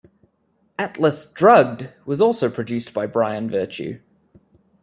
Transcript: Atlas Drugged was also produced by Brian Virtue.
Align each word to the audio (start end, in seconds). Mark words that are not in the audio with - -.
Atlas 0.79 1.31
Drugged 1.31 1.89
was 2.07 2.19
also 2.21 2.49
produced 2.49 2.91
by 2.91 3.05
Brian 3.05 3.47
Virtue. 3.51 3.99